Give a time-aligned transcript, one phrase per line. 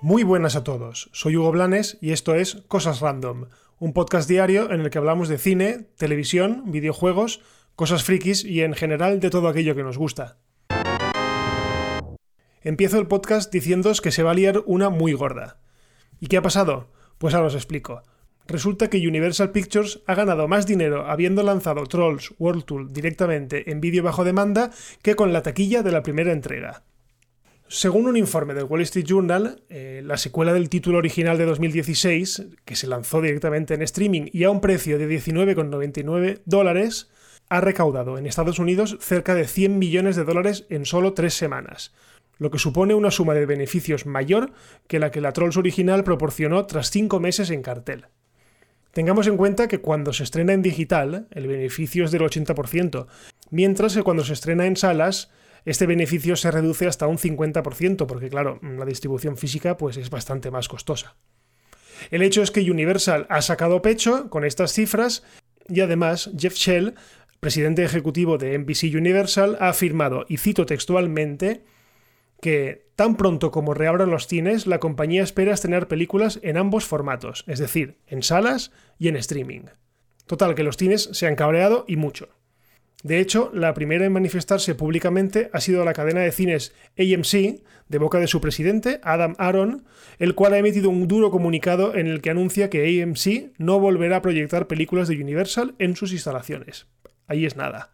[0.00, 3.46] Muy buenas a todos, soy Hugo Blanes y esto es Cosas Random,
[3.80, 7.42] un podcast diario en el que hablamos de cine, televisión, videojuegos,
[7.74, 10.38] cosas frikis y en general de todo aquello que nos gusta.
[12.62, 15.60] Empiezo el podcast diciéndoos que se va a liar una muy gorda.
[16.20, 16.90] ¿Y qué ha pasado?
[17.18, 18.02] Pues ahora os explico.
[18.48, 23.82] Resulta que Universal Pictures ha ganado más dinero habiendo lanzado Trolls World Tour directamente en
[23.82, 24.70] vídeo bajo demanda
[25.02, 26.82] que con la taquilla de la primera entrega.
[27.68, 32.46] Según un informe del Wall Street Journal, eh, la secuela del título original de 2016,
[32.64, 37.10] que se lanzó directamente en streaming y a un precio de 19,99 dólares,
[37.50, 41.92] ha recaudado en Estados Unidos cerca de 100 millones de dólares en solo tres semanas,
[42.38, 44.52] lo que supone una suma de beneficios mayor
[44.86, 48.06] que la que la Trolls original proporcionó tras cinco meses en cartel.
[48.92, 53.06] Tengamos en cuenta que cuando se estrena en digital, el beneficio es del 80%,
[53.50, 55.30] mientras que cuando se estrena en salas,
[55.64, 60.50] este beneficio se reduce hasta un 50%, porque claro, la distribución física pues, es bastante
[60.50, 61.16] más costosa.
[62.10, 65.24] El hecho es que Universal ha sacado pecho con estas cifras
[65.68, 66.94] y además Jeff Shell,
[67.40, 71.64] presidente ejecutivo de NBC Universal, ha afirmado, y cito textualmente,
[72.40, 77.44] que tan pronto como reabran los cines, la compañía espera estrenar películas en ambos formatos,
[77.46, 79.62] es decir, en salas y en streaming.
[80.26, 82.28] Total, que los cines se han cabreado y mucho.
[83.02, 87.98] De hecho, la primera en manifestarse públicamente ha sido la cadena de cines AMC, de
[87.98, 89.84] boca de su presidente, Adam Aaron,
[90.18, 94.16] el cual ha emitido un duro comunicado en el que anuncia que AMC no volverá
[94.16, 96.86] a proyectar películas de Universal en sus instalaciones.
[97.28, 97.92] Ahí es nada.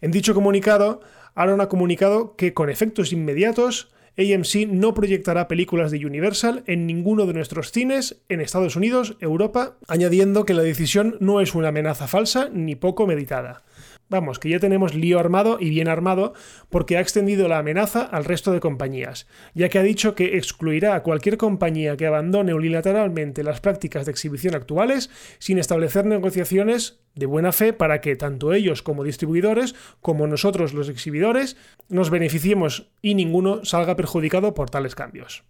[0.00, 1.00] En dicho comunicado,
[1.36, 7.26] Aaron ha comunicado que con efectos inmediatos, AMC no proyectará películas de Universal en ninguno
[7.26, 12.08] de nuestros cines en Estados Unidos, Europa, añadiendo que la decisión no es una amenaza
[12.08, 13.62] falsa ni poco meditada.
[14.08, 16.32] Vamos, que ya tenemos lío armado y bien armado
[16.70, 20.94] porque ha extendido la amenaza al resto de compañías, ya que ha dicho que excluirá
[20.94, 27.26] a cualquier compañía que abandone unilateralmente las prácticas de exhibición actuales sin establecer negociaciones de
[27.26, 31.56] buena fe para que tanto ellos como distribuidores, como nosotros los exhibidores,
[31.88, 35.42] nos beneficiemos y ninguno salga perjudicado por tales cambios.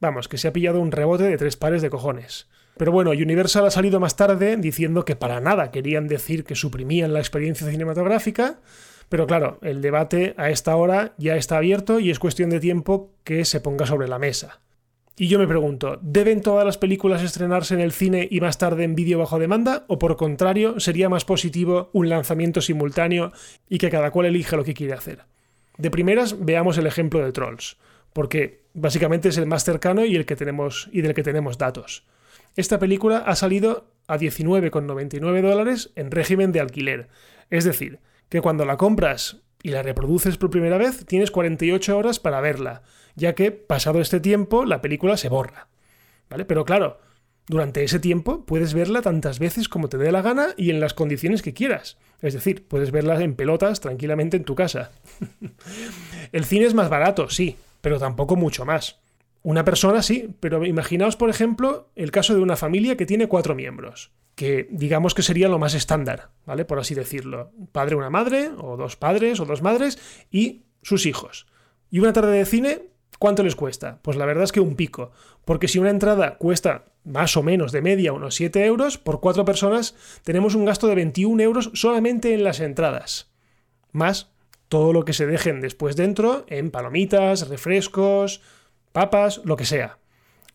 [0.00, 2.48] Vamos, que se ha pillado un rebote de tres pares de cojones.
[2.78, 7.12] Pero bueno, Universal ha salido más tarde diciendo que para nada querían decir que suprimían
[7.12, 8.60] la experiencia cinematográfica,
[9.08, 13.10] pero claro, el debate a esta hora ya está abierto y es cuestión de tiempo
[13.24, 14.60] que se ponga sobre la mesa.
[15.16, 18.84] Y yo me pregunto, ¿deben todas las películas estrenarse en el cine y más tarde
[18.84, 19.84] en vídeo bajo demanda?
[19.88, 23.32] ¿O por contrario, sería más positivo un lanzamiento simultáneo
[23.68, 25.22] y que cada cual elija lo que quiere hacer?
[25.76, 27.78] De primeras, veamos el ejemplo de Trolls,
[28.12, 32.04] porque básicamente es el más cercano y el que tenemos y del que tenemos datos.
[32.56, 37.08] Esta película ha salido a 19,99 dólares en régimen de alquiler.
[37.50, 42.18] Es decir, que cuando la compras y la reproduces por primera vez, tienes 48 horas
[42.18, 42.82] para verla,
[43.14, 45.68] ya que pasado este tiempo la película se borra.
[46.30, 46.44] ¿Vale?
[46.44, 47.00] Pero claro,
[47.48, 50.94] durante ese tiempo puedes verla tantas veces como te dé la gana y en las
[50.94, 51.96] condiciones que quieras.
[52.20, 54.90] Es decir, puedes verla en pelotas tranquilamente en tu casa.
[56.32, 59.00] El cine es más barato, sí, pero tampoco mucho más.
[59.48, 63.54] Una persona sí, pero imaginaos, por ejemplo, el caso de una familia que tiene cuatro
[63.54, 66.66] miembros, que digamos que sería lo más estándar, ¿vale?
[66.66, 67.50] Por así decirlo.
[67.72, 69.98] Padre, una madre, o dos padres, o dos madres,
[70.30, 71.46] y sus hijos.
[71.90, 74.00] Y una tarde de cine, ¿cuánto les cuesta?
[74.02, 75.12] Pues la verdad es que un pico,
[75.46, 79.46] porque si una entrada cuesta más o menos de media unos 7 euros, por cuatro
[79.46, 79.94] personas
[80.24, 83.30] tenemos un gasto de 21 euros solamente en las entradas.
[83.92, 84.30] Más
[84.68, 88.42] todo lo que se dejen después dentro en palomitas, refrescos,
[88.98, 90.00] papas, lo que sea.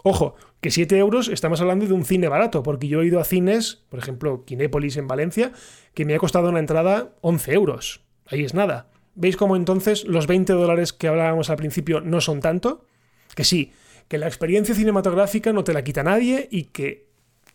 [0.04, 3.24] Ojo, que 7 euros estamos hablando de un cine barato, porque yo he ido a
[3.24, 5.54] cines, por ejemplo, Kinépolis en Valencia,
[5.94, 8.02] que me ha costado una entrada 11 euros.
[8.26, 8.90] Ahí es nada.
[9.16, 12.86] ¿Veis cómo entonces los 20 dólares que hablábamos al principio no son tanto?
[13.34, 13.72] Que sí,
[14.09, 17.08] que la experiencia cinematográfica no te la quita nadie y que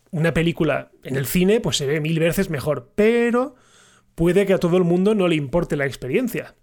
[0.09, 3.53] una película en el cine pues se ve mil veces mejor, pero
[4.15, 6.55] puede que a todo el mundo no le importe la experiencia.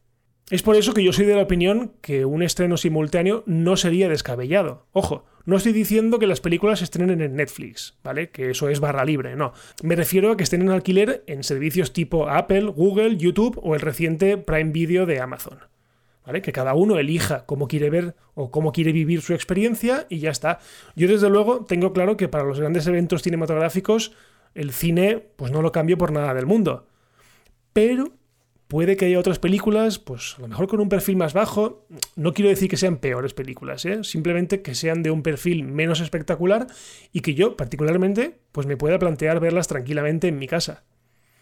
[0.48, 4.08] Es por eso que yo soy de la opinión que un estreno simultáneo no sería
[4.08, 4.86] descabellado.
[4.92, 8.30] Ojo, no estoy diciendo que las películas se estrenen en Netflix, ¿vale?
[8.30, 9.54] Que eso es barra libre, no.
[9.82, 13.80] Me refiero a que estén en alquiler en servicios tipo Apple, Google, YouTube o el
[13.80, 15.58] reciente Prime Video de Amazon.
[16.24, 16.42] ¿Vale?
[16.42, 20.30] Que cada uno elija cómo quiere ver o cómo quiere vivir su experiencia y ya
[20.30, 20.60] está.
[20.94, 24.12] Yo desde luego tengo claro que para los grandes eventos cinematográficos
[24.54, 26.86] el cine pues no lo cambio por nada del mundo.
[27.72, 28.12] Pero
[28.68, 31.86] Puede que haya otras películas, pues a lo mejor con un perfil más bajo.
[32.16, 34.02] No quiero decir que sean peores películas, ¿eh?
[34.02, 36.66] simplemente que sean de un perfil menos espectacular
[37.12, 40.84] y que yo particularmente pues me pueda plantear verlas tranquilamente en mi casa.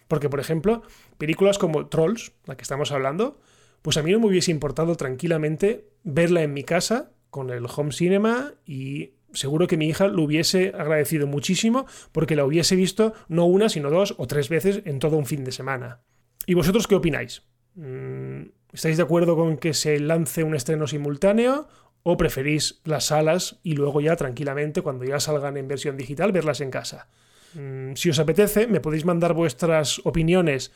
[0.06, 0.82] Porque, por ejemplo,
[1.16, 3.40] películas como Trolls, la que estamos hablando,
[3.80, 7.92] pues a mí no me hubiese importado tranquilamente verla en mi casa con el home
[7.92, 13.46] cinema y seguro que mi hija lo hubiese agradecido muchísimo porque la hubiese visto no
[13.46, 16.02] una, sino dos o tres veces en todo un fin de semana.
[16.46, 17.42] ¿Y vosotros qué opináis?
[17.74, 18.42] Mm,
[18.72, 21.68] ¿Estáis de acuerdo con que se lance un estreno simultáneo
[22.02, 26.60] o preferís las salas y luego ya tranquilamente, cuando ya salgan en versión digital, verlas
[26.60, 27.08] en casa?
[27.54, 30.72] Mm, si os apetece, me podéis mandar vuestras opiniones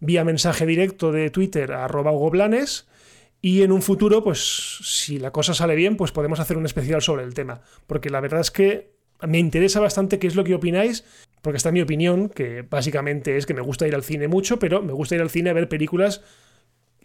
[0.00, 2.12] vía mensaje directo de Twitter a arroba
[3.44, 7.02] y en un futuro, pues si la cosa sale bien, pues podemos hacer un especial
[7.02, 7.60] sobre el tema.
[7.88, 11.04] Porque la verdad es que me interesa bastante qué es lo que opináis,
[11.42, 14.80] porque está mi opinión, que básicamente es que me gusta ir al cine mucho, pero
[14.80, 16.22] me gusta ir al cine a ver películas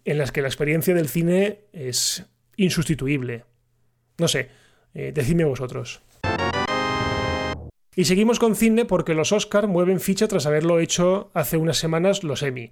[0.05, 2.25] en las que la experiencia del cine es
[2.55, 3.43] insustituible.
[4.17, 4.49] No sé,
[4.93, 6.01] eh, decidme vosotros.
[7.97, 12.23] Y seguimos con cine porque los Oscar mueven ficha tras haberlo hecho hace unas semanas
[12.23, 12.71] los Emmy.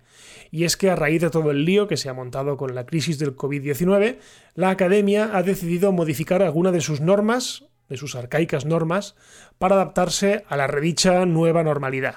[0.52, 2.86] Y es que a raíz de todo el lío que se ha montado con la
[2.86, 4.18] crisis del COVID-19,
[4.54, 9.16] la Academia ha decidido modificar alguna de sus normas, de sus arcaicas normas,
[9.58, 12.16] para adaptarse a la redicha nueva normalidad.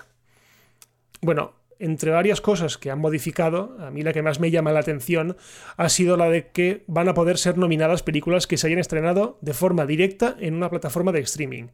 [1.20, 4.80] Bueno, entre varias cosas que han modificado, a mí la que más me llama la
[4.80, 5.36] atención
[5.76, 9.38] ha sido la de que van a poder ser nominadas películas que se hayan estrenado
[9.40, 11.68] de forma directa en una plataforma de streaming.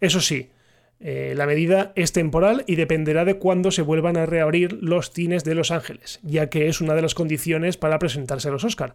[0.00, 0.50] Eso sí,
[1.00, 5.44] eh, la medida es temporal y dependerá de cuándo se vuelvan a reabrir los cines
[5.44, 8.94] de Los Ángeles, ya que es una de las condiciones para presentarse a los Oscar,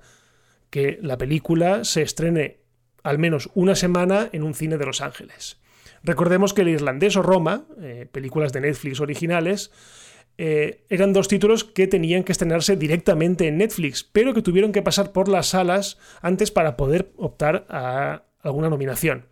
[0.69, 2.62] que la película se estrene
[3.03, 5.61] al menos una semana en un cine de Los Ángeles.
[6.03, 9.71] Recordemos que El Irlandés o Roma, eh, películas de Netflix originales,
[10.38, 14.81] eh, eran dos títulos que tenían que estrenarse directamente en Netflix, pero que tuvieron que
[14.81, 19.27] pasar por las salas antes para poder optar a alguna nominación.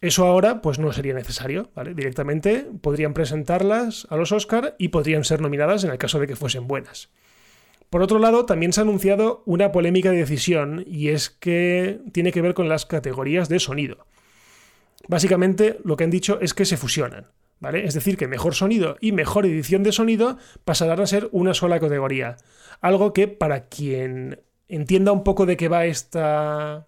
[0.00, 1.70] Eso ahora pues no sería necesario.
[1.94, 6.36] Directamente podrían presentarlas a los Oscar y podrían ser nominadas en el caso de que
[6.36, 7.10] fuesen buenas.
[7.92, 12.40] Por otro lado, también se ha anunciado una polémica decisión y es que tiene que
[12.40, 14.06] ver con las categorías de sonido.
[15.08, 17.26] Básicamente lo que han dicho es que se fusionan,
[17.60, 17.84] ¿vale?
[17.84, 21.80] Es decir, que mejor sonido y mejor edición de sonido pasarán a ser una sola
[21.80, 22.38] categoría.
[22.80, 26.86] Algo que para quien entienda un poco de qué va esta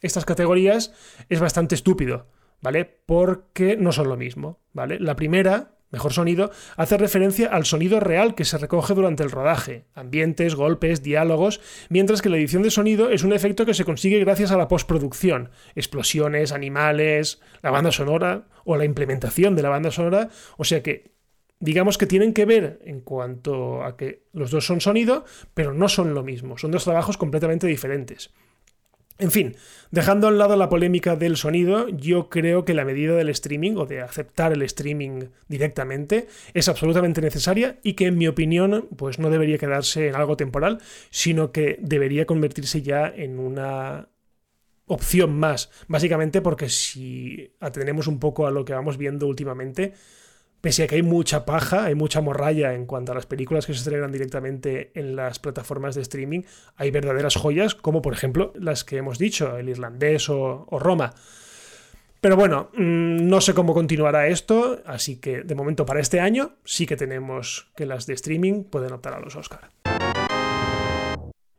[0.00, 0.94] estas categorías
[1.28, 2.26] es bastante estúpido,
[2.62, 2.86] ¿vale?
[2.86, 4.98] Porque no son lo mismo, ¿vale?
[4.98, 9.84] La primera, mejor sonido, hace referencia al sonido real que se recoge durante el rodaje,
[9.94, 11.60] ambientes, golpes, diálogos,
[11.90, 14.68] mientras que la edición de sonido es un efecto que se consigue gracias a la
[14.68, 20.82] postproducción, explosiones, animales, la banda sonora o la implementación de la banda sonora, o sea
[20.82, 21.12] que
[21.60, 25.24] digamos que tienen que ver en cuanto a que los dos son sonido,
[25.54, 28.32] pero no son lo mismo, son dos trabajos completamente diferentes.
[29.22, 29.54] En fin,
[29.92, 33.76] dejando a un lado la polémica del sonido, yo creo que la medida del streaming
[33.76, 39.20] o de aceptar el streaming directamente es absolutamente necesaria y que en mi opinión pues
[39.20, 40.80] no debería quedarse en algo temporal,
[41.10, 44.08] sino que debería convertirse ya en una
[44.86, 49.92] opción más, básicamente porque si atendemos un poco a lo que vamos viendo últimamente,
[50.62, 53.74] pese a que hay mucha paja, hay mucha morralla en cuanto a las películas que
[53.74, 56.42] se estrenan directamente en las plataformas de streaming,
[56.76, 61.12] hay verdaderas joyas, como por ejemplo las que hemos dicho, el irlandés o, Roma.
[62.20, 66.52] Pero bueno, mm, no sé cómo continuará esto, así que de momento para este año
[66.64, 69.70] sí que tenemos que las de streaming pueden optar a los Oscar.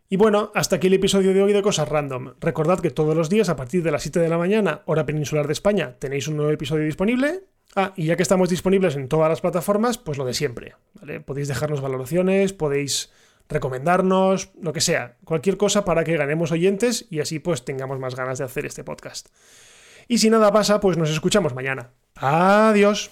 [0.08, 2.36] Y bueno, hasta aquí el episodio de hoy de Cosas Random.
[2.40, 5.48] Recordad que todos los días a partir de las 7 de la mañana, hora peninsular
[5.48, 9.30] de España, tenéis un nuevo episodio disponible Ah, y ya que estamos disponibles en todas
[9.30, 10.76] las plataformas, pues lo de siempre.
[11.26, 13.12] Podéis dejarnos valoraciones, podéis
[13.50, 18.16] recomendarnos, lo que sea, cualquier cosa para que ganemos oyentes y así pues tengamos más
[18.16, 19.30] ganas de hacer este podcast.
[20.08, 21.92] Y si nada pasa, pues nos escuchamos mañana.
[22.16, 23.12] Adiós.